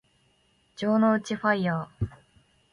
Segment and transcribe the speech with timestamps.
[0.03, 0.09] 城之内
[1.39, 1.87] ファイアー